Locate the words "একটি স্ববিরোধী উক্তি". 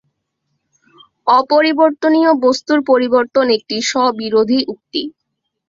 3.57-5.01